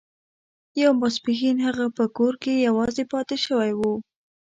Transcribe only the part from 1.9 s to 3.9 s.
په کور کې یوازې پاتې شوی و